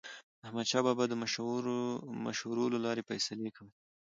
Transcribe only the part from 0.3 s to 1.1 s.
احمدشاه بابا به